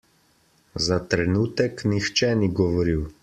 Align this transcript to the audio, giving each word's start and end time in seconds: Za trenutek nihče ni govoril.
Za 0.85 0.97
trenutek 1.11 1.85
nihče 1.93 2.33
ni 2.43 2.53
govoril. 2.63 3.05